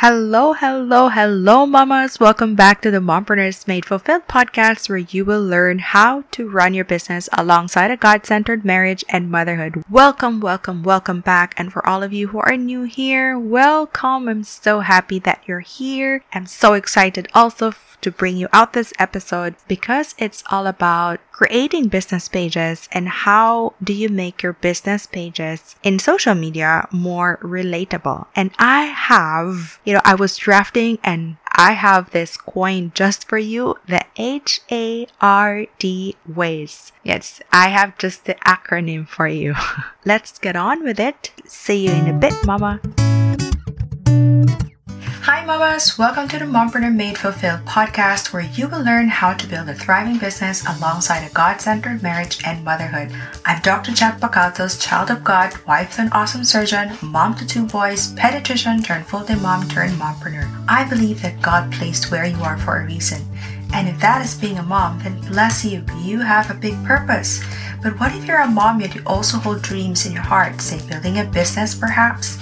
[0.00, 2.20] Hello, hello, hello, mamas.
[2.20, 6.72] Welcome back to the Mompreneurs Made Fulfilled podcast, where you will learn how to run
[6.72, 9.82] your business alongside a God centered marriage and motherhood.
[9.90, 11.52] Welcome, welcome, welcome back.
[11.56, 14.28] And for all of you who are new here, welcome.
[14.28, 16.22] I'm so happy that you're here.
[16.32, 21.86] I'm so excited also to bring you out this episode because it's all about creating
[21.86, 28.26] business pages and how do you make your business pages in social media more relatable.
[28.34, 33.38] And I have, you know, I was drafting and I have this coin just for
[33.38, 36.90] you, the H A R D ways.
[37.04, 39.54] Yes, I have just the acronym for you.
[40.04, 41.30] Let's get on with it.
[41.46, 42.80] See you in a bit, mama.
[45.48, 45.96] Mamas!
[45.96, 49.74] Welcome to the Mompreneur Made Fulfilled podcast, where you will learn how to build a
[49.74, 53.10] thriving business alongside a God centered marriage and motherhood.
[53.46, 53.92] I'm Dr.
[53.92, 58.84] Jet Bacaltos, child of God, wife to an awesome surgeon, mom to two boys, pediatrician
[58.84, 60.46] turned full time mom turned mompreneur.
[60.68, 63.22] I believe that God placed where you are for a reason.
[63.72, 67.42] And if that is being a mom, then bless you, you have a big purpose.
[67.82, 70.86] But what if you're a mom yet you also hold dreams in your heart, say
[70.86, 72.36] building a business perhaps?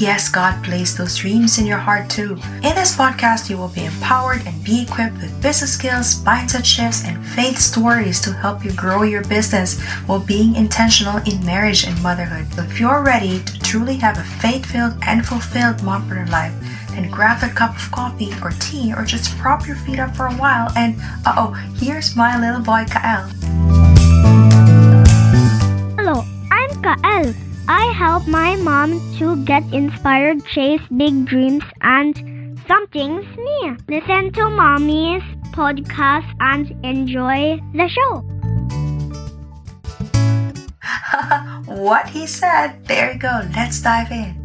[0.00, 2.38] Yes, God placed those dreams in your heart too.
[2.62, 7.04] In this podcast, you will be empowered and be equipped with business skills, mindset shifts,
[7.04, 12.00] and faith stories to help you grow your business while being intentional in marriage and
[12.00, 12.46] motherhood.
[12.54, 16.54] So if you're ready to truly have a faith filled and fulfilled mompreneur life,
[16.90, 20.26] then grab a cup of coffee or tea or just prop your feet up for
[20.26, 20.96] a while and
[21.26, 23.37] uh oh, here's my little boy Kael.
[28.28, 33.76] My mom to get inspired, chase big dreams, and something's new.
[33.88, 38.20] Listen to mommy's podcast and enjoy the show.
[41.82, 42.84] what he said.
[42.86, 43.40] There you go.
[43.56, 44.37] Let's dive in.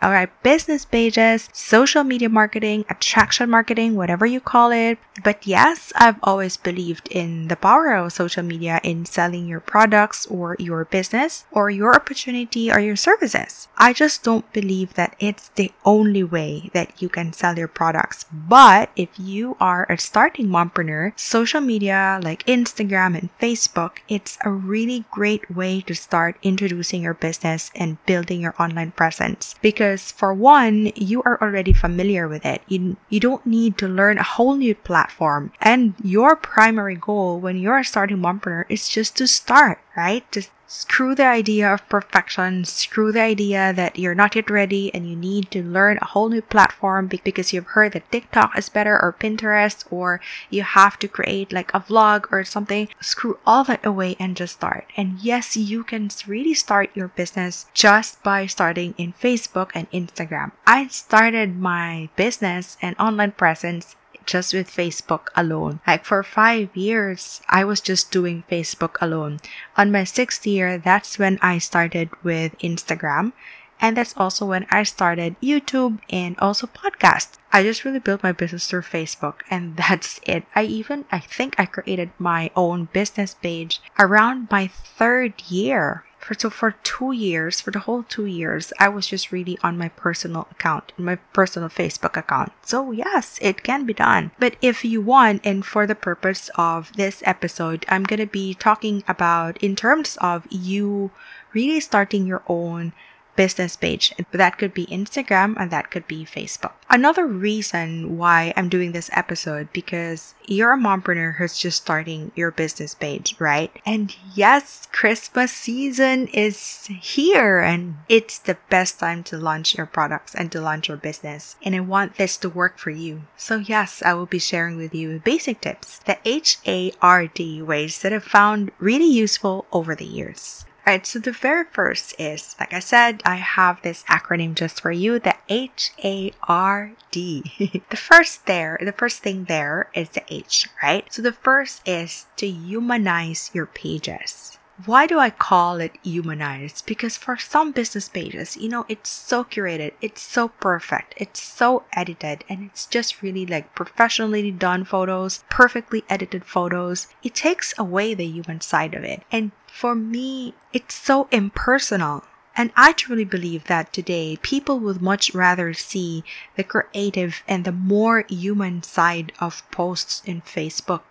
[0.00, 4.96] All right, business pages, social media marketing, attraction marketing, whatever you call it.
[5.24, 10.24] But yes, I've always believed in the power of social media in selling your products
[10.26, 13.66] or your business or your opportunity or your services.
[13.76, 18.24] I just don't believe that it's the only way that you can sell your products.
[18.30, 24.50] But if you are a starting mompreneur, social media like Instagram and Facebook, it's a
[24.50, 30.12] really great way to start introducing your business and building your online presence because because
[30.12, 32.60] for one, you are already familiar with it.
[32.68, 35.50] You, you don't need to learn a whole new platform.
[35.62, 40.30] And your primary goal when you're starting mompreneur is just to start, right?
[40.30, 45.08] Just Screw the idea of perfection, screw the idea that you're not yet ready and
[45.08, 48.92] you need to learn a whole new platform because you've heard that TikTok is better
[48.92, 50.20] or Pinterest or
[50.50, 52.88] you have to create like a vlog or something.
[53.00, 54.84] Screw all that away and just start.
[54.94, 60.52] And yes, you can really start your business just by starting in Facebook and Instagram.
[60.66, 63.96] I started my business and online presence
[64.28, 65.80] just with Facebook alone.
[65.86, 69.40] Like for five years, I was just doing Facebook alone.
[69.76, 73.32] On my sixth year, that's when I started with Instagram.
[73.80, 77.38] And that's also when I started YouTube and also podcast.
[77.52, 80.44] I just really built my business through Facebook and that's it.
[80.54, 86.34] I even, I think I created my own business page around my third year for
[86.34, 89.88] so for two years, for the whole two years, I was just really on my
[89.88, 92.52] personal account, my personal Facebook account.
[92.62, 94.32] So yes, it can be done.
[94.38, 99.04] But if you want, and for the purpose of this episode, I'm gonna be talking
[99.06, 101.12] about in terms of you
[101.54, 102.92] really starting your own
[103.38, 104.12] business page.
[104.32, 106.72] That could be Instagram and that could be Facebook.
[106.90, 112.50] Another reason why I'm doing this episode because you're a mompreneur who's just starting your
[112.50, 113.70] business page, right?
[113.86, 120.34] And yes, Christmas season is here and it's the best time to launch your products
[120.34, 121.54] and to launch your business.
[121.62, 123.22] And I want this to work for you.
[123.36, 128.24] So yes, I will be sharing with you basic tips, the H-A-R-D ways that I've
[128.24, 130.64] found really useful over the years.
[130.88, 134.90] Alright, so the very first is, like I said, I have this acronym just for
[134.90, 137.82] you, the H A R D.
[137.90, 141.04] the first there, the first thing there is the H, right?
[141.12, 144.57] So the first is to humanize your pages.
[144.86, 146.86] Why do I call it humanized?
[146.86, 151.82] Because for some business pages, you know, it's so curated, it's so perfect, it's so
[151.92, 157.08] edited, and it's just really like professionally done photos, perfectly edited photos.
[157.24, 159.24] It takes away the human side of it.
[159.32, 162.22] And for me, it's so impersonal.
[162.56, 166.22] And I truly believe that today people would much rather see
[166.56, 171.02] the creative and the more human side of posts in Facebook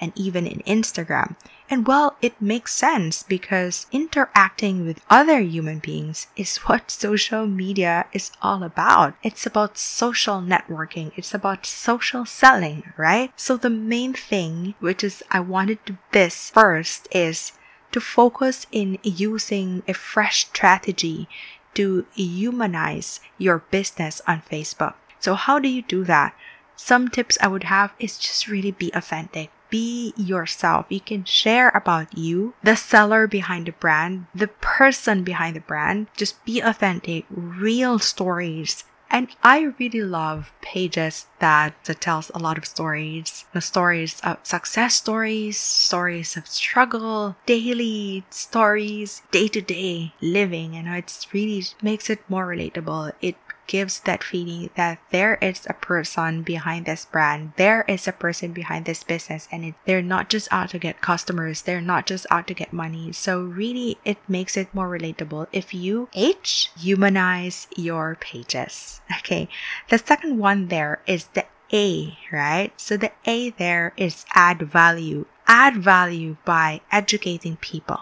[0.00, 1.36] and even in Instagram.
[1.70, 8.06] And well, it makes sense because interacting with other human beings is what social media
[8.12, 9.14] is all about.
[9.22, 11.12] It's about social networking.
[11.16, 13.32] It's about social selling, right?
[13.36, 17.52] So the main thing, which is I wanted to this first is
[17.92, 21.28] to focus in using a fresh strategy
[21.74, 24.94] to humanize your business on Facebook.
[25.20, 26.34] So how do you do that?
[26.76, 29.50] Some tips I would have is just really be authentic.
[29.70, 30.86] Be yourself.
[30.88, 36.08] You can share about you, the seller behind the brand, the person behind the brand.
[36.16, 38.84] Just be authentic, real stories
[39.14, 43.44] and I really love pages that, that tells a lot of stories.
[43.52, 50.74] The stories of success stories, stories of struggle, daily stories, day to day living.
[50.74, 53.12] And it's really makes it more relatable.
[53.22, 58.12] It gives that feeling that there is a person behind this brand, there is a
[58.12, 62.06] person behind this business, and it, they're not just out to get customers, they're not
[62.06, 63.12] just out to get money.
[63.12, 69.00] So, really, it makes it more relatable if you H humanize your pages.
[69.24, 69.48] Okay,
[69.88, 72.72] the second one there is the A, right?
[72.76, 75.26] So, the A there is add value.
[75.46, 78.00] Add value by educating people,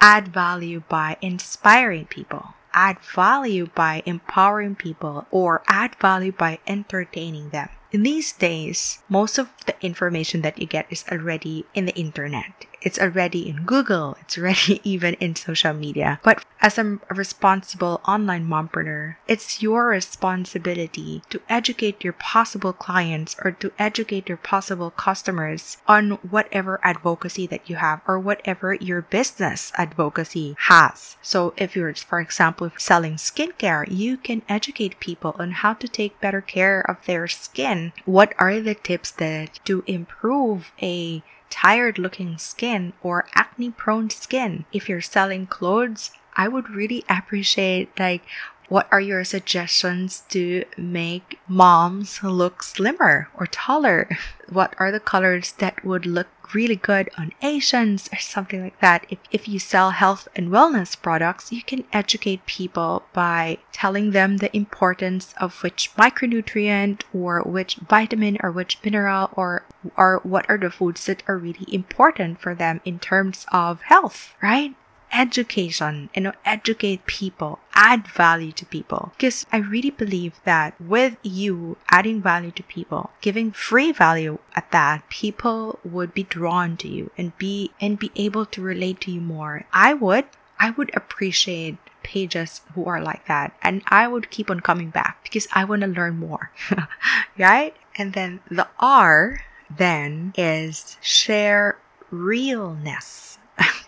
[0.00, 7.50] add value by inspiring people add value by empowering people or add value by entertaining
[7.50, 7.68] them.
[7.90, 12.66] In these days, most of the information that you get is already in the internet.
[12.80, 14.16] It's already in Google.
[14.20, 16.20] It's already even in social media.
[16.22, 23.52] But as a responsible online mompreneur, it's your responsibility to educate your possible clients or
[23.52, 29.72] to educate your possible customers on whatever advocacy that you have or whatever your business
[29.76, 31.16] advocacy has.
[31.22, 36.20] So if you're, for example, selling skincare, you can educate people on how to take
[36.20, 37.77] better care of their skin.
[38.04, 44.64] What are the tips that to improve a tired looking skin or acne prone skin.
[44.72, 48.22] If you're selling clothes, I would really appreciate like
[48.68, 54.08] what are your suggestions to make moms look slimmer or taller?
[54.48, 59.04] What are the colors that would look really good on Asians or something like that?
[59.10, 64.38] If, if you sell health and wellness products, you can educate people by telling them
[64.38, 69.64] the importance of which micronutrient or which vitamin or which mineral or
[69.98, 74.34] or what are the foods that are really important for them in terms of health,
[74.42, 74.74] right?
[75.12, 79.12] education, you know, educate people, add value to people.
[79.16, 84.70] Because I really believe that with you adding value to people, giving free value at
[84.72, 89.12] that, people would be drawn to you and be and be able to relate to
[89.12, 89.64] you more.
[89.72, 90.26] I would
[90.58, 95.22] I would appreciate pages who are like that and I would keep on coming back
[95.22, 96.50] because I want to learn more.
[97.38, 97.76] right?
[97.96, 99.40] And then the R
[99.70, 101.78] then is share
[102.10, 103.38] realness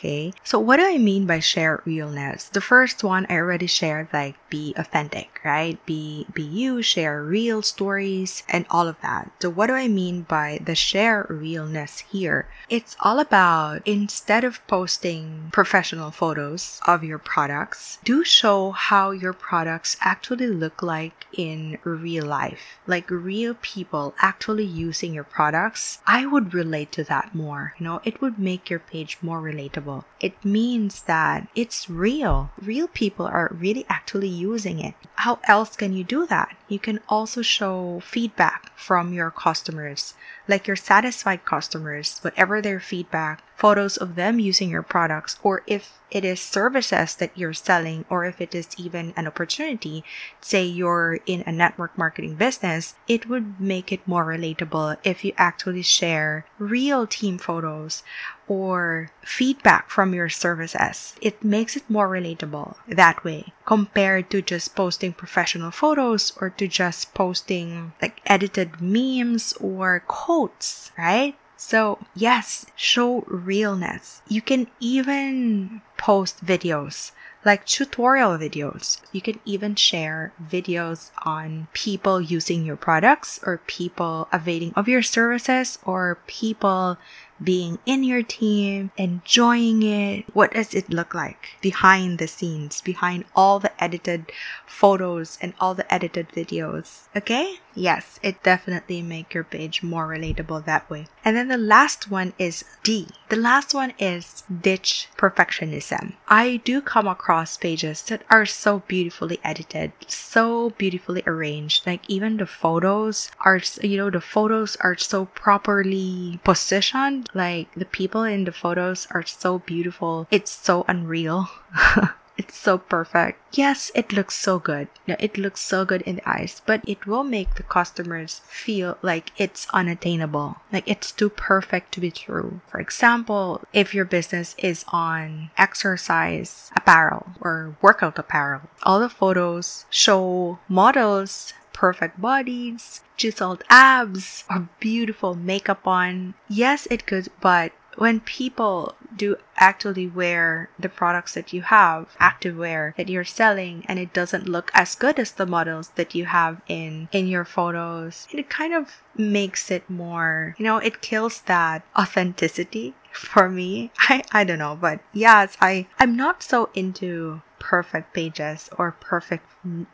[0.01, 0.33] Okay.
[0.45, 2.49] So what do I mean by share realness?
[2.49, 5.77] The first one I already shared like be authentic, right?
[5.85, 9.31] Be be you, share real stories and all of that.
[9.43, 12.49] So what do I mean by the share realness here?
[12.71, 19.35] It's all about instead of posting professional photos of your products, do show how your
[19.35, 22.81] products actually look like in real life.
[22.87, 25.99] Like real people actually using your products.
[26.07, 27.75] I would relate to that more.
[27.79, 29.90] You know, it would make your page more relatable.
[30.21, 32.51] It means that it's real.
[32.61, 34.95] Real people are really actually using it.
[35.15, 36.57] How else can you do that?
[36.69, 40.15] You can also show feedback from your customers,
[40.47, 46.01] like your satisfied customers, whatever their feedback, photos of them using your products, or if
[46.11, 50.03] it is services that you're selling, or if it is even an opportunity,
[50.41, 55.33] say you're in a network marketing business, it would make it more relatable if you
[55.37, 58.03] actually share real team photos
[58.51, 61.15] or feedback from your services.
[61.23, 66.67] It makes it more relatable that way compared to just posting professional photos or to
[66.67, 71.37] just posting like edited memes or quotes, right?
[71.57, 74.21] So, yes, show realness.
[74.27, 77.13] You can even post videos
[77.45, 79.01] like tutorial videos.
[79.13, 85.03] You can even share videos on people using your products or people availing of your
[85.03, 86.99] services or people
[87.43, 90.25] being in your team, enjoying it.
[90.35, 94.31] What does it look like behind the scenes, behind all the edited
[94.67, 97.09] photos and all the edited videos?
[97.17, 97.61] Okay?
[97.75, 101.07] Yes, it definitely make your page more relatable that way.
[101.25, 103.09] And then the last one is D.
[103.29, 106.15] The last one is ditch perfectionism.
[106.29, 111.87] I do come across pages that are so beautifully edited, so beautifully arranged.
[111.87, 117.29] Like even the photos are, you know, the photos are so properly positioned.
[117.35, 120.27] Like the people in the photos are so beautiful.
[120.31, 121.49] It's so unreal.
[122.37, 123.39] It's so perfect.
[123.53, 124.89] Yes, it looks so good.
[125.07, 129.33] It looks so good in the eyes, but it will make the customers feel like
[129.37, 130.57] it's unattainable.
[130.73, 132.61] Like it's too perfect to be true.
[132.67, 139.85] For example, if your business is on exercise apparel or workout apparel, all the photos
[139.91, 146.35] show models perfect bodies, chiseled abs, or beautiful makeup on.
[146.47, 152.95] Yes, it could, but when people do actually wear the products that you have, activewear
[152.97, 156.61] that you're selling, and it doesn't look as good as the models that you have
[156.69, 161.83] in in your photos, it kind of makes it more, you know, it kills that
[161.99, 163.91] authenticity for me.
[163.99, 169.47] I I don't know, but yes, I I'm not so into perfect pages or perfect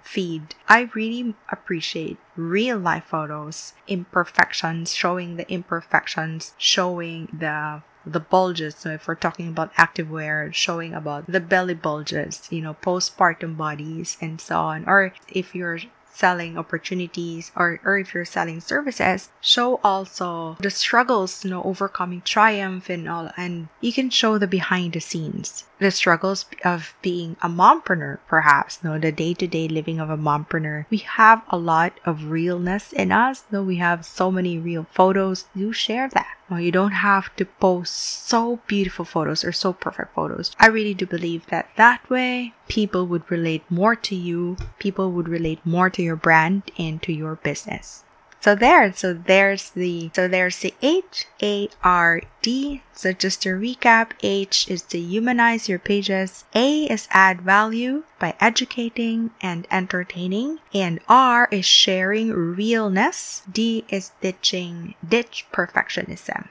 [0.02, 0.54] feed.
[0.68, 8.76] I really appreciate real life photos, imperfections, showing the imperfections, showing the the bulges.
[8.76, 14.16] So if we're talking about activewear, showing about the belly bulges, you know, postpartum bodies
[14.20, 14.85] and so on.
[14.87, 15.80] Or if you're
[16.16, 22.23] selling opportunities or, or if you're selling services, show also the struggles, you know, overcoming
[22.23, 27.37] triumph and all and you can show the behind the scenes the struggles of being
[27.42, 30.87] a mompreneur, perhaps, no, the day-to-day living of a mompreneur.
[30.88, 33.45] We have a lot of realness in us.
[33.50, 35.47] No, we have so many real photos.
[35.54, 36.37] You share that.
[36.49, 40.54] No, you don't have to post so beautiful photos or so perfect photos.
[40.59, 44.56] I really do believe that that way people would relate more to you.
[44.78, 48.04] People would relate more to your brand and to your business.
[48.40, 52.83] So there, so there's the so there's the H A R D.
[52.93, 58.35] So just to recap, H is to humanize your pages, A is add value by
[58.40, 66.49] educating and entertaining, and R is sharing realness, D is ditching ditch perfectionism.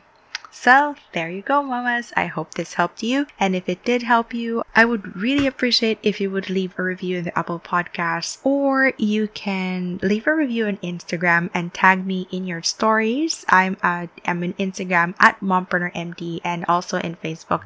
[0.56, 2.14] So there you go, mamas.
[2.16, 3.28] I hope this helped you.
[3.38, 6.82] And if it did help you, I would really appreciate if you would leave a
[6.82, 12.08] review in the Apple Podcast or you can leave a review on Instagram and tag
[12.08, 13.46] me in your stories.
[13.50, 17.62] I'm at I'm in Instagram at MompreneurMD and also in Facebook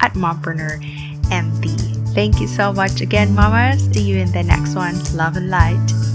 [0.00, 2.12] at MompreneurMD.
[2.12, 3.88] Thank you so much again, mamas.
[3.94, 4.98] See you in the next one.
[5.14, 6.11] Love and light.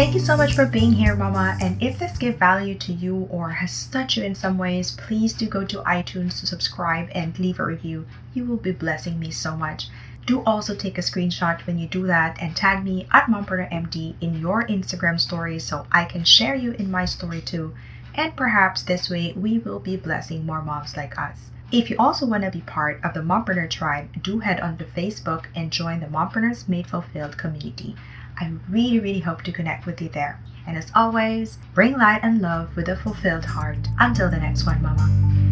[0.00, 1.58] Thank you so much for being here, Mama.
[1.60, 5.34] And if this gave value to you or has touched you in some ways, please
[5.34, 8.06] do go to iTunes to subscribe and leave a review.
[8.32, 9.88] You will be blessing me so much.
[10.24, 14.40] Do also take a screenshot when you do that and tag me at MompreneurMD in
[14.40, 17.74] your Instagram story so I can share you in my story too.
[18.14, 21.50] And perhaps this way we will be blessing more moms like us.
[21.70, 24.84] If you also want to be part of the Mompreneur tribe, do head on to
[24.84, 27.96] Facebook and join the Mompreneurs Made Fulfilled community.
[28.40, 30.40] I really, really hope to connect with you there.
[30.66, 33.86] And as always, bring light and love with a fulfilled heart.
[33.98, 35.49] Until the next one, Mama.